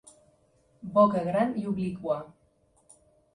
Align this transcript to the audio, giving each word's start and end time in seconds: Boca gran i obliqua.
Boca 0.95 1.21
gran 1.27 1.53
i 1.65 1.67
obliqua. 1.73 2.17